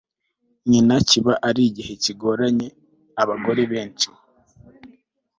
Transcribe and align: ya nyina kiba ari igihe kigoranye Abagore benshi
ya 0.61 0.65
nyina 0.69 0.95
kiba 1.07 1.33
ari 1.47 1.61
igihe 1.69 1.93
kigoranye 2.03 2.67
Abagore 3.21 3.61
benshi 3.71 4.07